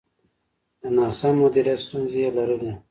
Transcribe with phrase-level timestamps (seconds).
[0.81, 2.71] د ناسم مدیریت ستونزې یې لرلې.